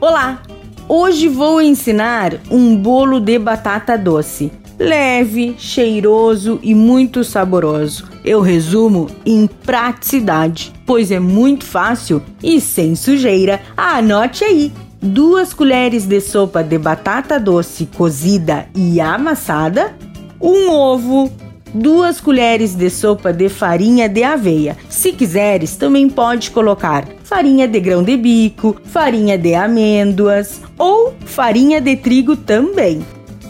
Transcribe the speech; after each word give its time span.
Olá! 0.00 0.40
Hoje 0.88 1.28
vou 1.28 1.60
ensinar 1.60 2.32
um 2.50 2.74
bolo 2.74 3.20
de 3.20 3.38
batata 3.38 3.98
doce. 3.98 4.50
Leve, 4.78 5.54
cheiroso 5.58 6.58
e 6.62 6.74
muito 6.74 7.22
saboroso. 7.22 8.08
Eu 8.24 8.40
resumo 8.40 9.08
em 9.26 9.46
praticidade, 9.46 10.72
pois 10.86 11.10
é 11.10 11.20
muito 11.20 11.66
fácil 11.66 12.22
e 12.42 12.62
sem 12.62 12.96
sujeira. 12.96 13.60
Anote 13.76 14.42
aí! 14.42 14.72
Duas 15.02 15.52
colheres 15.52 16.06
de 16.06 16.18
sopa 16.18 16.64
de 16.64 16.78
batata 16.78 17.38
doce 17.38 17.84
cozida 17.84 18.68
e 18.74 19.02
amassada, 19.02 19.94
um 20.40 20.70
ovo, 20.70 21.30
duas 21.74 22.20
colheres 22.20 22.74
de 22.74 22.90
sopa 22.90 23.32
de 23.32 23.48
farinha 23.48 24.08
de 24.08 24.22
aveia. 24.22 24.76
Se 24.88 25.12
quiseres, 25.12 25.76
também 25.76 26.08
pode 26.08 26.50
colocar 26.50 27.06
farinha 27.24 27.68
de 27.68 27.78
grão 27.78 28.02
de 28.02 28.16
bico, 28.16 28.76
farinha 28.84 29.38
de 29.38 29.54
amêndoas 29.54 30.60
ou 30.76 31.14
farinha 31.24 31.80
de 31.80 31.96
trigo 31.96 32.36
também. 32.36 33.04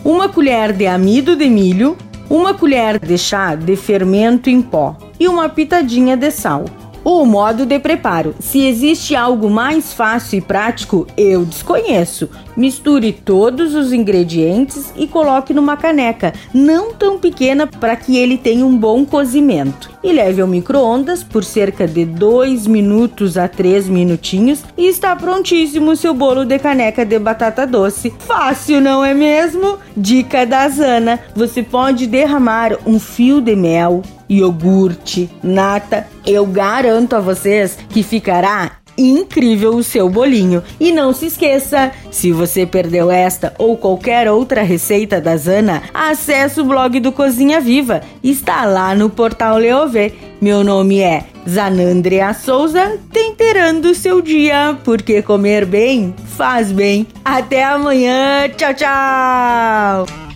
Uma 0.04 0.28
colher 0.28 0.72
de 0.72 0.86
amido 0.86 1.34
de 1.36 1.48
milho, 1.48 1.96
uma 2.28 2.54
colher 2.54 2.98
de 2.98 3.18
chá 3.18 3.54
de 3.54 3.76
fermento 3.76 4.48
em 4.48 4.62
pó 4.62 4.96
e 5.18 5.26
uma 5.26 5.48
pitadinha 5.48 6.16
de 6.16 6.30
sal. 6.30 6.64
O 7.12 7.26
modo 7.26 7.66
de 7.66 7.76
preparo. 7.80 8.36
Se 8.38 8.64
existe 8.64 9.16
algo 9.16 9.50
mais 9.50 9.92
fácil 9.92 10.38
e 10.38 10.40
prático, 10.40 11.08
eu 11.16 11.44
desconheço. 11.44 12.30
Misture 12.56 13.12
todos 13.12 13.74
os 13.74 13.92
ingredientes 13.92 14.92
e 14.96 15.08
coloque 15.08 15.52
numa 15.52 15.76
caneca, 15.76 16.32
não 16.54 16.94
tão 16.94 17.18
pequena 17.18 17.66
para 17.66 17.96
que 17.96 18.16
ele 18.16 18.38
tenha 18.38 18.64
um 18.64 18.76
bom 18.76 19.04
cozimento. 19.04 19.90
E 20.04 20.12
leve 20.12 20.40
ao 20.40 20.46
micro-ondas 20.46 21.24
por 21.24 21.42
cerca 21.42 21.84
de 21.84 22.04
2 22.04 22.68
minutos 22.68 23.36
a 23.36 23.48
3 23.48 23.88
minutinhos 23.88 24.62
e 24.78 24.86
está 24.86 25.16
prontíssimo 25.16 25.90
o 25.90 25.96
seu 25.96 26.14
bolo 26.14 26.44
de 26.44 26.60
caneca 26.60 27.04
de 27.04 27.18
batata 27.18 27.66
doce. 27.66 28.14
Fácil, 28.20 28.80
não 28.80 29.04
é 29.04 29.12
mesmo? 29.12 29.78
Dica 29.96 30.46
da 30.46 30.68
Zana: 30.68 31.18
você 31.34 31.60
pode 31.60 32.06
derramar 32.06 32.78
um 32.86 33.00
fio 33.00 33.40
de 33.40 33.56
mel, 33.56 34.00
iogurte, 34.30 35.28
nata. 35.42 36.06
Eu 36.24 36.46
garanto 36.46 37.16
a 37.16 37.20
vocês 37.20 37.76
que 37.88 38.02
ficará 38.02 38.80
incrível 38.96 39.74
o 39.74 39.82
seu 39.82 40.08
bolinho. 40.08 40.62
E 40.78 40.92
não 40.92 41.12
se 41.12 41.26
esqueça, 41.26 41.90
se 42.10 42.32
você 42.32 42.66
perdeu 42.66 43.10
esta 43.10 43.54
ou 43.58 43.76
qualquer 43.76 44.30
outra 44.30 44.62
receita 44.62 45.20
da 45.20 45.36
Zana, 45.36 45.82
acesse 45.92 46.60
o 46.60 46.64
blog 46.64 47.00
do 47.00 47.10
Cozinha 47.10 47.60
Viva. 47.60 48.02
Está 48.22 48.64
lá 48.66 48.94
no 48.94 49.08
portal 49.08 49.56
Leovê. 49.56 50.12
Meu 50.40 50.62
nome 50.62 51.00
é 51.00 51.24
Zanandrea 51.48 52.34
Souza, 52.34 52.98
temperando 53.12 53.86
o 53.86 53.94
seu 53.94 54.20
dia, 54.20 54.78
porque 54.84 55.22
comer 55.22 55.64
bem 55.64 56.14
faz 56.36 56.70
bem. 56.70 57.06
Até 57.24 57.64
amanhã. 57.64 58.48
Tchau, 58.56 58.74
tchau. 58.74 60.29